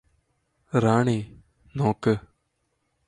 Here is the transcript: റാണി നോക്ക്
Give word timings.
റാണി 0.73 1.17
നോക്ക് 1.75 2.13